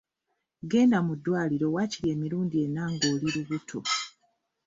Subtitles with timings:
[0.71, 3.79] Genda mu ddwaliro waakiri emirundi ena ng’oli lubuto.